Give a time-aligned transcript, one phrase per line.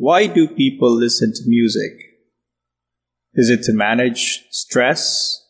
[0.00, 1.92] Why do people listen to music?
[3.34, 5.44] Is it to manage stress,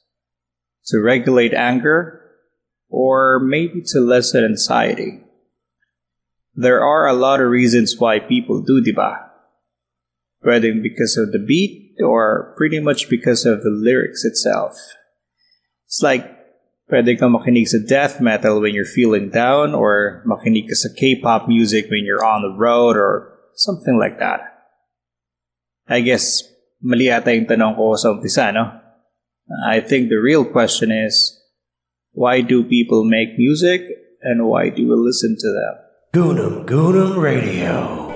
[0.86, 2.20] to regulate anger,
[2.88, 5.22] or maybe to lessen anxiety?
[6.56, 9.22] There are a lot of reasons why people do diba.
[10.40, 14.74] Whether because of the beat or pretty much because of the lyrics itself.
[15.86, 16.26] It's like
[16.90, 21.46] pwede kang makinig sa death metal when you're feeling down or makinig ka sa K-pop
[21.46, 23.29] music when you're on the road or
[23.60, 24.40] something like that.
[25.84, 26.42] I guess
[26.80, 28.72] mali ata yung tanong ko sa umpisa, no?
[29.66, 31.36] I think the real question is,
[32.16, 33.84] why do people make music
[34.22, 35.74] and why do we listen to them?
[36.16, 38.08] Goonum Goonum Radio.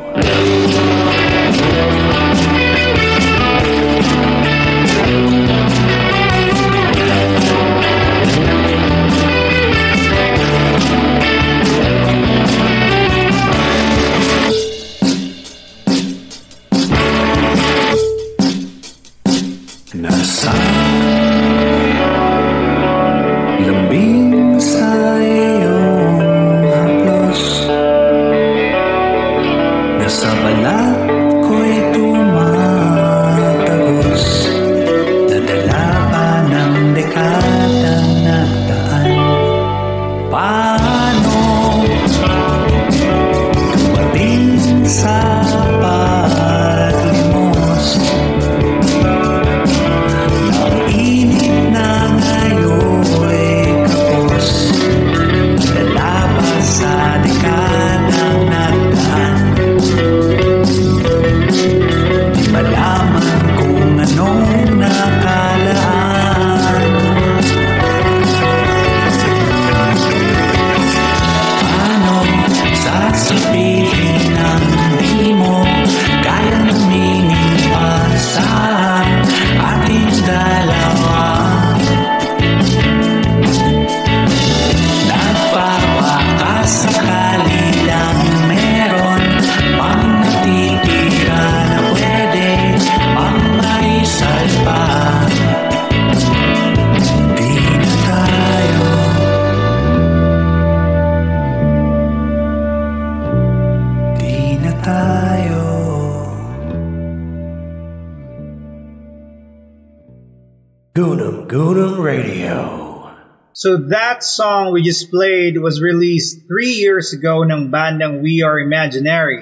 [113.64, 118.60] So that song we just played was released three years ago ng bandang We Are
[118.60, 119.40] Imaginary.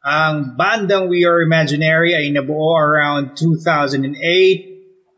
[0.00, 4.16] Ang bandang We Are Imaginary ay nabuo around 2008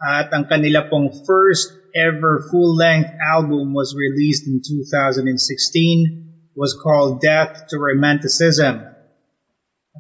[0.03, 7.71] at ang kanila pong first ever full-length album was released in 2016 was called Death
[7.71, 8.83] to Romanticism.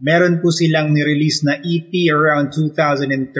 [0.02, 3.30] Meron po silang nirelease na EP around 2013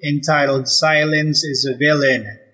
[0.00, 2.45] entitled Silence is a Villain.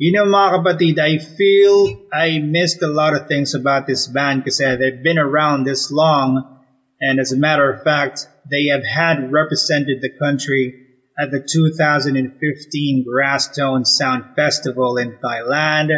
[0.00, 4.40] You know mga kapatid, I feel I missed a lot of things about this band
[4.40, 6.64] because they've been around this long
[7.02, 10.72] and as a matter of fact, they have had represented the country
[11.20, 15.88] at the 2015 Grasstone Sound Festival in Thailand,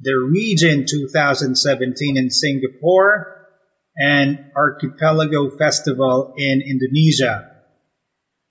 [0.00, 3.48] the Region 2017 in Singapore,
[3.96, 7.53] and Archipelago Festival in Indonesia.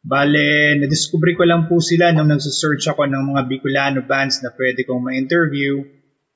[0.04, 4.84] Bale, nadiskubre ko lang po sila nung nagsasearch ako ng mga Bicolano bands na pwede
[4.84, 5.80] kong ma-interview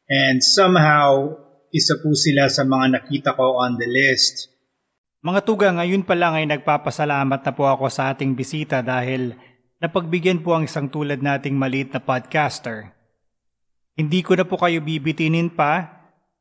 [0.08, 1.36] and somehow,
[1.76, 4.48] isa po sila sa mga nakita ko on the list.
[5.20, 9.36] Mga tuga, ngayon pa lang ay nagpapasalamat na po ako sa ating bisita dahil
[9.84, 12.96] napagbigyan po ang isang tulad nating maliit na podcaster.
[14.00, 15.92] Hindi ko na po kayo bibitinin pa.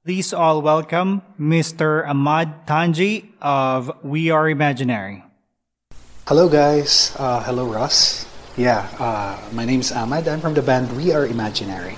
[0.07, 2.07] Please all welcome Mr.
[2.07, 5.26] Ahmad Tanji of We Are Imaginary.
[6.27, 7.15] Hello, guys.
[7.23, 8.27] Uh, hello, Russ.
[8.57, 10.27] Yeah, uh, my name's Ahmad.
[10.27, 11.97] I'm from the band We Are Imaginary.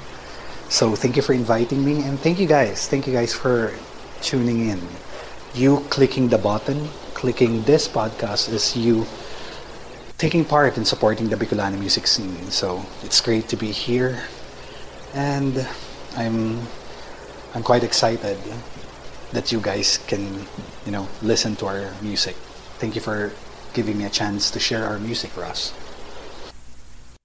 [0.68, 2.86] So thank you for inviting me, and thank you guys.
[2.88, 3.72] Thank you guys for
[4.20, 4.84] tuning in.
[5.54, 9.06] You clicking the button, clicking this podcast is you
[10.18, 12.50] taking part in supporting the Bicolano music scene.
[12.52, 14.28] So it's great to be here,
[15.14, 15.66] and
[16.20, 16.68] I'm
[17.56, 18.36] I'm quite excited
[19.32, 20.44] that you guys can
[20.84, 22.36] you know listen to our music.
[22.76, 23.32] Thank you for
[23.72, 25.72] giving me a chance to share our music, Russ.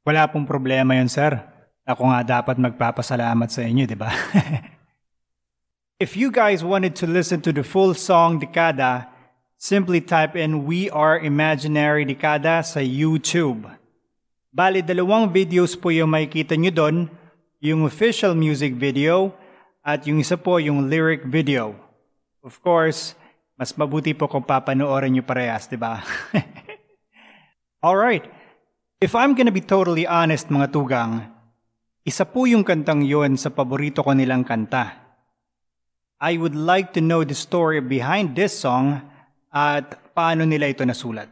[0.03, 1.39] Wala pong problema yun, sir.
[1.87, 4.11] Ako nga dapat magpapasalamat sa inyo, di ba?
[6.03, 9.07] if you guys wanted to listen to the full song Dekada,
[9.55, 13.63] simply type in We Are Imaginary Dekada sa YouTube.
[14.51, 16.97] Bali, dalawang videos po yung makikita nyo doon,
[17.63, 19.31] yung official music video
[19.79, 21.79] at yung isa po yung lyric video.
[22.43, 23.15] Of course,
[23.53, 26.01] Mas mabuti po kung papanoorin nyo parehas, di ba?
[27.85, 28.25] Alright.
[28.97, 31.27] If I'm gonna be totally honest mga tugang,
[32.07, 35.03] isa po yung kantang yon sa paborito ko nilang kanta.
[36.23, 39.03] I would like to know the story behind this song
[39.51, 41.27] at paano nila ito nasulat.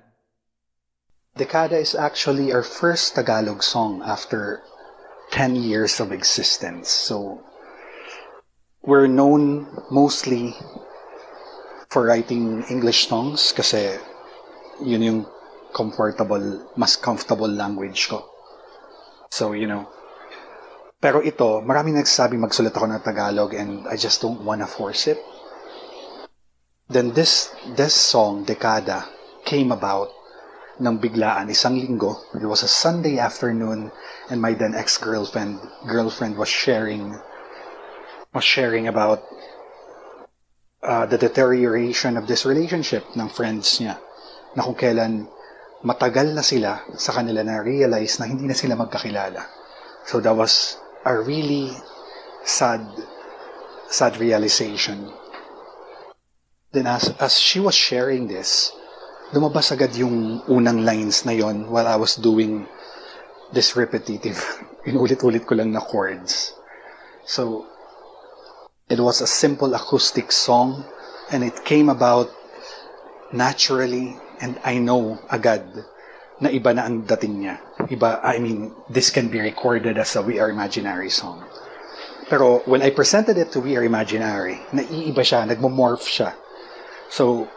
[1.40, 4.60] Dekada is actually our first Tagalog song after
[5.32, 6.92] 10 years of existence.
[6.92, 7.40] So,
[8.84, 10.52] we're known mostly
[11.92, 14.00] for writing English songs kasi
[14.80, 15.22] yun yung
[15.76, 18.24] comfortable, mas comfortable language ko.
[19.28, 19.92] So, you know.
[21.02, 25.20] Pero ito, maraming nagsasabi magsulat ako ng Tagalog and I just don't wanna force it.
[26.88, 29.08] Then this, this song, Dekada,
[29.44, 30.12] came about
[30.80, 32.24] ng biglaan isang linggo.
[32.38, 33.92] It was a Sunday afternoon
[34.32, 37.20] and my then ex-girlfriend girlfriend was sharing
[38.32, 39.22] was sharing about
[40.84, 43.98] uh, the deterioration of this relationship ng friends niya
[44.58, 45.30] na kung kailan
[45.82, 49.42] matagal na sila sa kanila na realize na hindi na sila magkakilala.
[50.06, 51.74] So that was a really
[52.46, 52.86] sad
[53.90, 55.10] sad realization.
[56.72, 58.72] Then as, as she was sharing this,
[59.36, 62.66] lumabas agad yung unang lines na yon while I was doing
[63.52, 64.40] this repetitive,
[64.88, 66.56] inulit-ulit ko lang na chords.
[67.28, 67.68] So,
[68.92, 70.84] it was a simple acoustic song
[71.32, 72.28] and it came about
[73.32, 75.64] naturally and I know agad
[76.44, 77.56] na iba na ang dating niya.
[77.88, 81.40] Iba, I mean, this can be recorded as a We Are Imaginary song.
[82.28, 86.36] Pero when I presented it to We Are Imaginary, naiiba siya, nagmomorph siya.
[87.08, 87.48] So,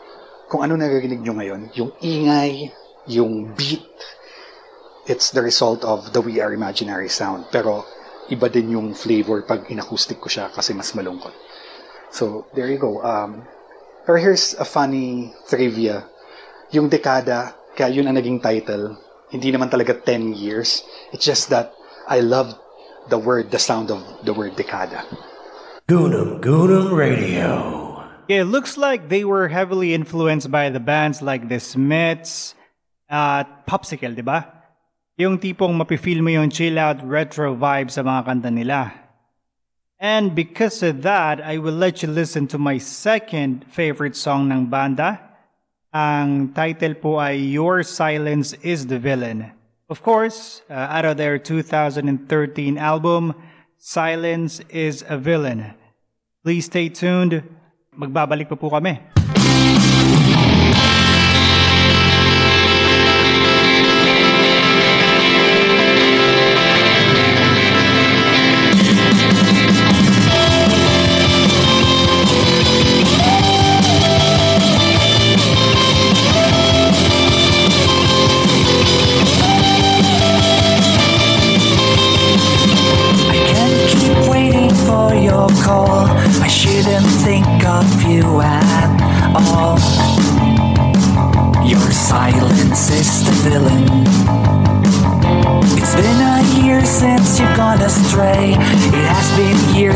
[0.47, 2.71] kung ano narinig nyo ngayon, yung ingay,
[3.11, 3.91] yung beat,
[5.09, 7.49] it's the result of the We Are Imaginary sound.
[7.51, 7.89] Pero,
[8.31, 11.32] iba din yung flavor pag inacoustic ko siya kasi mas malungkot.
[12.15, 13.03] So, there you go.
[13.03, 13.43] Um,
[14.06, 16.06] pero here's a funny trivia.
[16.71, 18.97] Yung dekada, kaya yun ang naging title,
[19.35, 20.87] hindi naman talaga 10 years.
[21.11, 21.75] It's just that
[22.06, 22.55] I love
[23.11, 25.03] the word, the sound of the word dekada.
[25.88, 27.82] Goonum Goonum Radio.
[28.29, 32.55] Yeah, it looks like they were heavily influenced by the bands like The Smiths
[33.11, 34.64] at Popsicle, di ba?
[35.15, 38.91] Yung tipong mapifeel mo yung chill out retro vibe sa mga kanta nila.
[40.03, 44.67] And because of that, I will let you listen to my second favorite song ng
[44.67, 45.23] banda.
[45.95, 49.55] Ang title po ay Your Silence is the Villain.
[49.87, 52.11] Of course, uh, out of their 2013
[52.75, 53.39] album,
[53.79, 55.79] Silence is a Villain.
[56.43, 57.47] Please stay tuned.
[57.95, 59.14] Magbabalik pa po kami.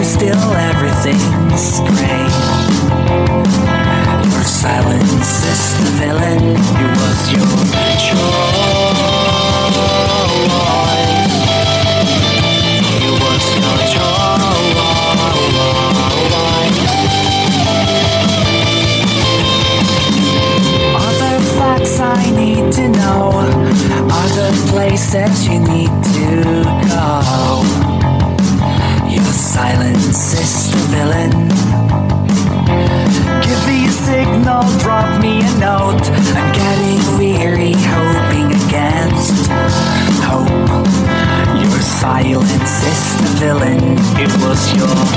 [0.09, 2.38] Still everything's gray.
[35.59, 36.07] Note.
[36.39, 39.51] I'm getting weary, hoping against
[40.23, 40.49] hope.
[41.63, 43.97] Your silence is the villain.
[44.17, 45.08] It was your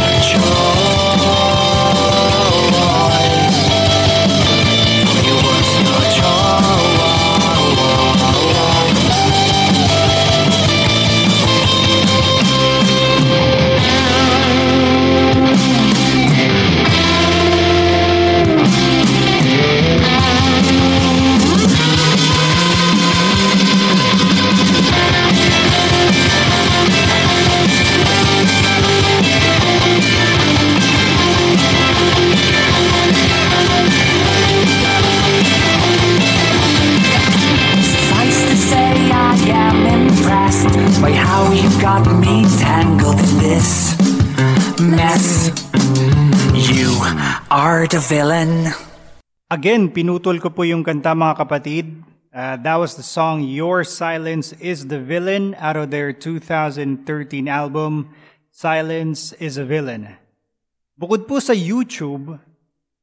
[47.92, 48.72] are the villain.
[49.52, 52.00] Again, pinutol ko po yung kanta mga kapatid.
[52.32, 56.88] Uh, that was the song Your Silence is the Villain out of their 2013
[57.52, 58.08] album
[58.48, 60.16] Silence is a Villain.
[60.96, 62.40] Bukod po sa YouTube,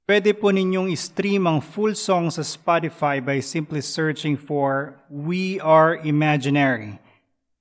[0.08, 6.00] pwede po ninyong stream ang full song sa Spotify by simply searching for We Are
[6.00, 6.96] Imaginary.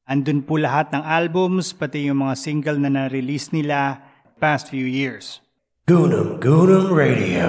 [0.07, 4.00] Andun po lahat ng albums, pati yung mga single na na-release nila
[4.39, 5.43] past few years.
[5.88, 7.48] Gunam Gunam Radio.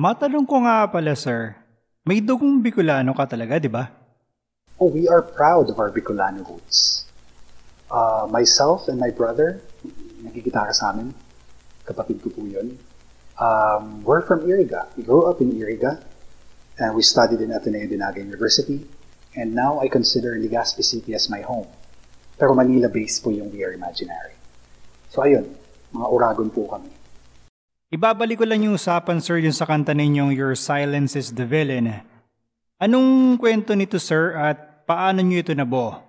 [0.00, 1.52] Matanong ko nga pala, sir,
[2.00, 3.92] may dugong Bicolano ka talaga, di ba?
[4.80, 7.04] Oh, we are proud of our Bicolano roots.
[7.92, 9.60] Uh, myself and my brother,
[10.24, 11.12] nagigitara sa amin,
[11.84, 12.80] kapatid ko po yun.
[13.36, 14.88] Um, we're from Iriga.
[14.96, 16.00] We grew up in Iriga,
[16.80, 18.88] and we studied in Ateneo de Naga University,
[19.36, 21.68] and now I consider Legazpi City as my home.
[22.40, 24.40] Pero Manila-based po yung We Are Imaginary.
[25.12, 25.52] So ayun,
[25.92, 26.95] mga Uragon po kami.
[27.86, 32.02] Ibabalik ko lang yung usapan sir yung sa kanta ninyong Your Silence is the Villain.
[32.82, 36.02] Anong kwento nito sir at paano nyo ito nabuo?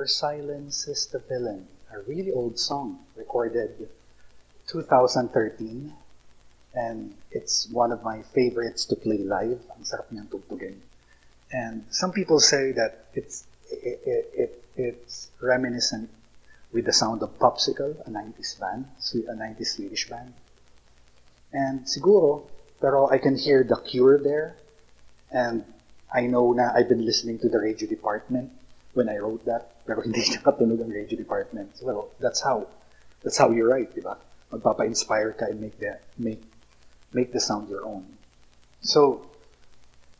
[0.00, 3.84] Your Silence is the Villain, a really old song recorded
[4.64, 5.92] 2013
[6.72, 9.60] and it's one of my favorites to play live.
[9.76, 10.80] Ang sarap niyang tugtugin.
[11.52, 14.52] And some people say that it's it, it, it,
[14.88, 16.08] it's reminiscent
[16.72, 18.86] with the sound of Popsicle, a 90s band,
[19.28, 20.32] a 90s Swedish band.
[21.52, 22.42] And siguro,
[22.80, 24.56] pero I can hear the cure there.
[25.32, 25.64] And
[26.12, 28.50] I know na I've been listening to the radio department
[28.94, 31.76] when I wrote that, pero hindi nakatunog ang radio department.
[31.76, 32.66] So, well, that's how,
[33.22, 34.18] that's how you write, di ba?
[34.50, 36.42] Magpapa-inspire ka and make the, make,
[37.12, 38.06] make the sound your own.
[38.82, 39.26] So,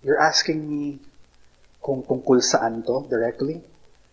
[0.02, 0.99] you're asking me
[1.83, 3.62] kung tungkol saan to directly.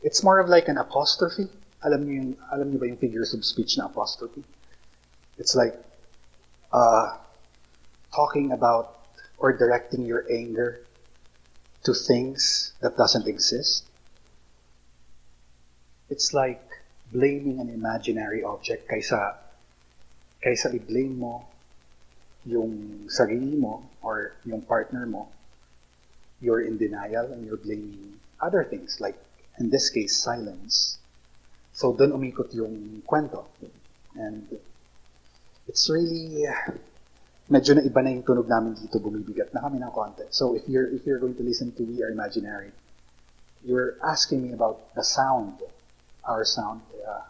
[0.01, 1.49] It's more of like an apostrophe
[1.87, 4.43] alam niyo yung, alam niyo ba yung figures of speech na apostrophe?
[5.39, 5.79] It's like,
[6.75, 7.15] uh,
[8.11, 9.07] talking about
[9.39, 10.83] or directing your anger
[11.87, 13.87] to things that doesn't exist.
[16.09, 16.63] It's like
[17.11, 19.39] blaming an imaginary object kaysa
[20.43, 21.47] kaysa i-blame mo
[22.43, 25.31] yung sarili mo or yung partner mo,
[26.43, 29.15] you're in denial and you're blaming other things like
[29.59, 30.99] in this case silence
[31.77, 33.45] So, doon umikot yung kwento.
[34.17, 34.49] And
[35.69, 36.41] it's really,
[37.53, 40.25] medyo na iba na yung tunog namin dito, bumibigat na kami ng konti.
[40.33, 42.73] So, if you're, if you're going to listen to We Are Imaginary,
[43.61, 45.61] you're asking me about the sound,
[46.25, 46.81] our sound.
[46.97, 47.29] Uh,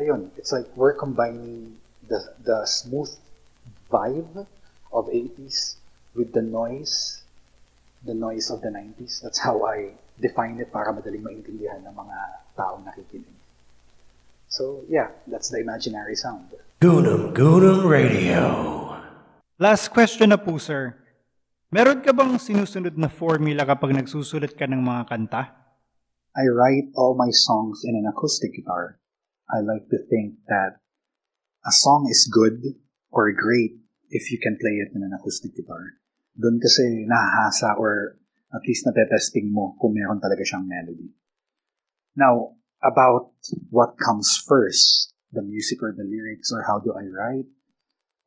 [0.00, 1.76] ayun, it's like we're combining
[2.08, 3.12] the, the smooth
[3.92, 4.48] vibe
[4.88, 5.76] of 80s
[6.16, 7.20] with the noise,
[8.08, 9.20] the noise of the 90s.
[9.20, 12.16] That's how I define it para madaling maintindihan ng mga
[12.56, 13.39] taong nakikinig.
[14.50, 16.50] So yeah, that's the imaginary sound.
[16.82, 18.42] Gunam Gunam Radio.
[19.62, 20.98] Last question na po, sir.
[21.70, 25.54] Meron ka bang sinusunod na formula kapag nagsusulat ka ng mga kanta?
[26.34, 28.98] I write all my songs in an acoustic guitar.
[29.46, 30.82] I like to think that
[31.62, 32.74] a song is good
[33.14, 33.78] or great
[34.10, 36.02] if you can play it in an acoustic guitar.
[36.34, 38.18] Doon kasi nahahasa or
[38.50, 41.14] at least natetesting mo kung meron talaga siyang melody.
[42.18, 43.30] Now, about
[43.70, 47.48] what comes first, the music or the lyrics or how do I write.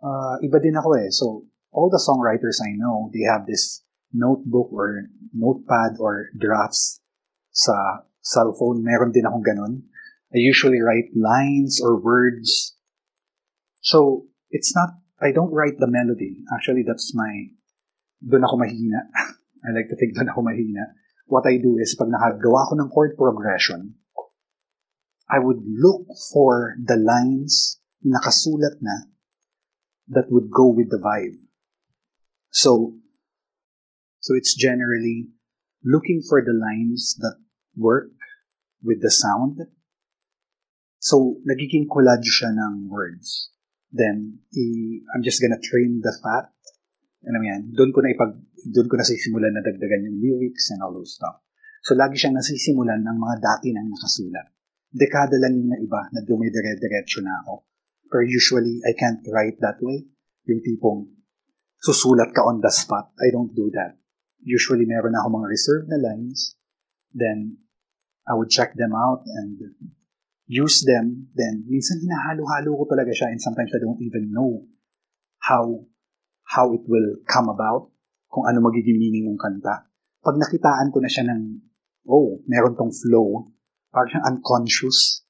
[0.03, 1.09] Uh, iba din ako eh.
[1.09, 3.81] So, all the songwriters I know, they have this
[4.13, 7.01] notebook or notepad or drafts
[7.51, 8.85] sa cellphone.
[8.85, 9.73] Meron din akong ganun.
[10.33, 12.77] I usually write lines or words.
[13.81, 16.43] So, it's not, I don't write the melody.
[16.53, 17.53] Actually, that's my,
[18.21, 19.09] doon ako mahina.
[19.65, 20.93] I like to think doon ako mahina.
[21.25, 23.95] What I do is, pag nakagawa ko ng chord progression,
[25.33, 29.09] I would look for the lines nakasulat na
[30.13, 31.41] that would go with the vibe.
[32.53, 33.01] So,
[34.21, 35.33] so it's generally
[35.81, 37.41] looking for the lines that
[37.73, 38.13] work
[38.85, 39.57] with the sound.
[41.01, 43.49] So, nagiging collage siya ng words.
[43.89, 44.63] Then, i,
[45.17, 46.53] I'm just gonna trim the fat.
[47.25, 47.73] Ano yan?
[47.73, 48.37] Doon ko na ipag,
[48.69, 51.41] doon ko na sisimulan na dagdagan yung lyrics and all those stuff.
[51.81, 54.53] So, lagi siyang nasisimulan ng mga dati nang nakasulat
[54.93, 57.65] dekada lang yung na iba na dumidire-diretso na ako.
[58.13, 60.05] Pero usually, I can't write that way.
[60.45, 61.09] Yung tipong
[61.81, 63.09] susulat ka on the spot.
[63.17, 63.97] I don't do that.
[64.45, 66.55] Usually, meron ako mga reserved na lines.
[67.09, 67.57] Then,
[68.29, 69.57] I would check them out and
[70.45, 71.33] use them.
[71.33, 74.69] Then, minsan hinahalo-halo ko talaga siya and sometimes I don't even know
[75.43, 75.83] how
[76.53, 77.89] how it will come about,
[78.29, 79.89] kung ano magiging meaning ng kanta.
[80.21, 81.41] Pag nakitaan ko na siya ng,
[82.07, 83.47] oh, meron tong flow,
[83.93, 85.21] parang unconscious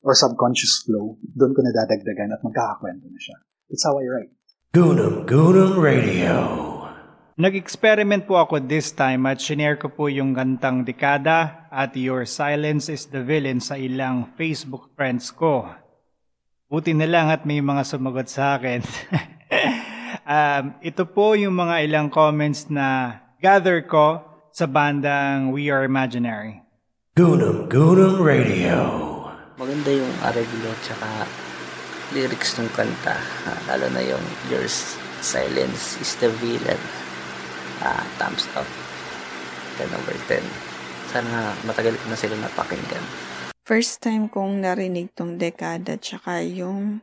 [0.00, 3.36] or subconscious flow, doon ko nadadagdagan at magkakakwento na siya.
[3.68, 4.32] That's how I write.
[4.72, 6.66] Goonam Goonam Radio.
[7.36, 12.88] Nag-experiment po ako this time at shinare ko po yung gantang dekada at Your Silence
[12.88, 15.68] is the Villain sa ilang Facebook friends ko.
[16.72, 18.80] Buti na lang at may mga sumagot sa akin.
[20.24, 26.65] um, ito po yung mga ilang comments na gather ko sa bandang We Are Imaginary.
[27.16, 28.76] Goonam Goonam Radio.
[29.56, 31.24] maganda yung arreglo tsaka
[32.12, 33.16] lyrics ng kanta
[33.72, 34.20] lalo na yung
[34.52, 34.68] your
[35.24, 36.76] silence is the villain
[37.80, 38.68] ah, thumbs up
[39.80, 40.44] 10 over 10
[41.08, 43.00] sana matagal ko na sila napakinggan
[43.64, 47.00] First time kong narinig tong dekada tsaka yung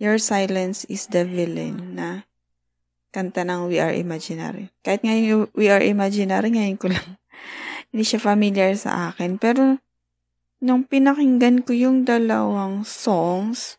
[0.00, 2.24] Your Silence is the Villain na
[3.12, 4.72] kanta ng We Are Imaginary.
[4.80, 7.20] Kahit ngayon yung We Are Imaginary, ngayon ko lang
[7.92, 9.36] hindi siya familiar sa akin.
[9.36, 9.78] Pero
[10.64, 13.76] nung pinakinggan ko yung dalawang songs,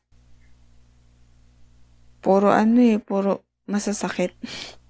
[2.21, 4.31] puro ano eh, puro masasakit.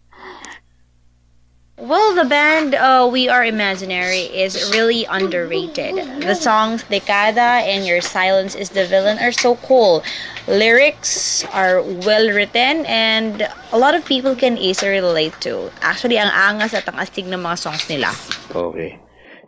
[1.83, 5.95] Well, the band uh, We Are Imaginary is really underrated.
[6.21, 10.03] The songs Decada and Your Silence is the Villain are so cool.
[10.47, 15.71] Lyrics are well written and a lot of people can easily relate to.
[15.81, 18.13] Actually, ang angas at ang astig ng mga songs nila.
[18.55, 19.01] Okay.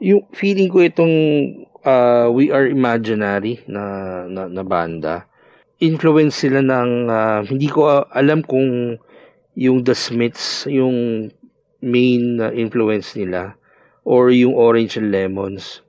[0.03, 1.15] Yung feeling ko itong
[1.85, 5.29] uh, We Are Imaginary na, na, na banda,
[5.79, 8.99] influence sila ng, uh, hindi ko uh, alam kung
[9.55, 11.29] yung The Smiths, yung
[11.79, 13.55] main uh, influence nila,
[14.03, 15.79] or yung Orange and Lemons.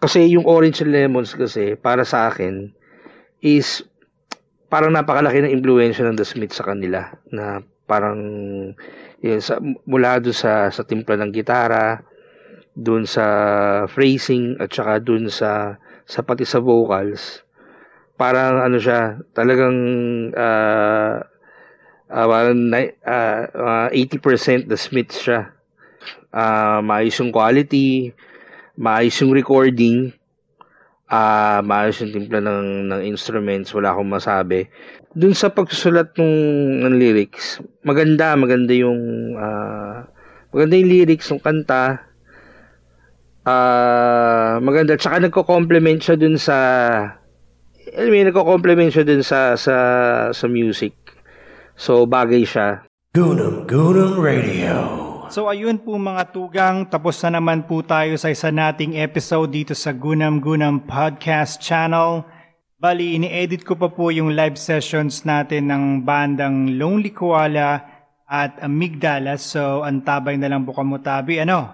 [0.00, 2.72] Kasi yung Orange and Lemons kasi, para sa akin,
[3.44, 3.84] is
[4.72, 8.20] parang napakalaki ng impluensya ng The Smiths sa kanila na parang
[9.20, 12.00] yun, sa, mula doon sa, sa timpla ng gitara,
[12.74, 13.24] doon sa
[13.86, 17.44] phrasing at saka doon sa sa pati sa vocals
[18.14, 19.76] parang ano siya talagang
[20.34, 21.22] uh,
[22.10, 25.50] uh, parang uh, uh, 80% the Smiths siya.
[26.34, 28.10] Uh, maayos yung quality
[28.74, 30.10] maayos yung recording
[31.06, 34.66] ah maayos yung timpla ng, ng instruments wala akong masabi.
[35.14, 36.34] Dun sa pagsusulat ng,
[36.82, 40.10] ng lyrics maganda maganda yung ah,
[40.50, 42.02] maganda yung lyrics ng kanta
[43.44, 46.56] ah maganda tsaka nagko-complement siya dun sa
[47.94, 49.76] I mean, nagko-complement siya dun sa sa
[50.32, 50.96] sa music
[51.76, 55.04] so bagay siya Goonam Goonam Radio.
[55.30, 59.70] So ayun po mga tugang, tapos na naman po tayo sa isa nating episode dito
[59.70, 62.26] sa Gunam Gunam Podcast Channel.
[62.74, 67.86] Bali, ini-edit ko pa po yung live sessions natin ng bandang Lonely Koala
[68.26, 69.38] at Amigdala.
[69.38, 71.38] So antabay na lang bukamutabi.
[71.42, 71.70] Ano?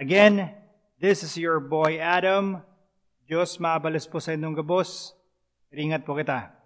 [0.00, 0.59] Again,
[1.00, 2.60] this is your boy Adam.
[3.24, 5.16] Diyos mabalas po sa inyong gabos.
[5.72, 6.59] Ringat po kita.